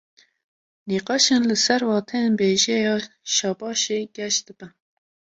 Nîqaşên 0.87 1.43
li 1.49 1.55
ser 1.65 1.81
wateyên 1.89 2.33
bêjeya 2.39 2.95
"şabaş"ê 3.33 3.99
geş 4.15 4.35
dibin 4.45 4.71